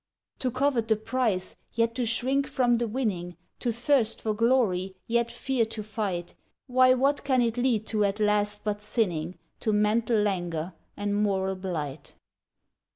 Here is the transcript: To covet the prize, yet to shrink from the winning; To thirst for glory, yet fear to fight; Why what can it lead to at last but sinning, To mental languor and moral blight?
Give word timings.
To 0.39 0.49
covet 0.49 0.87
the 0.87 0.95
prize, 0.95 1.57
yet 1.73 1.93
to 1.93 2.07
shrink 2.07 2.47
from 2.47 2.73
the 2.77 2.87
winning; 2.87 3.37
To 3.59 3.71
thirst 3.71 4.19
for 4.19 4.33
glory, 4.33 4.95
yet 5.05 5.29
fear 5.31 5.63
to 5.65 5.83
fight; 5.83 6.33
Why 6.65 6.95
what 6.95 7.23
can 7.23 7.39
it 7.43 7.55
lead 7.55 7.85
to 7.93 8.03
at 8.05 8.19
last 8.19 8.63
but 8.63 8.81
sinning, 8.81 9.37
To 9.59 9.71
mental 9.71 10.17
languor 10.19 10.73
and 10.97 11.13
moral 11.15 11.53
blight? 11.53 12.13